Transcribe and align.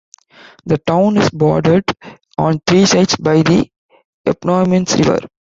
The 0.65 0.79
town 0.79 1.17
is 1.17 1.29
bordered 1.29 1.83
on 2.35 2.59
three 2.65 2.87
sides 2.87 3.15
by 3.17 3.43
the 3.43 3.69
eponymous 4.25 4.95
river. 4.97 5.19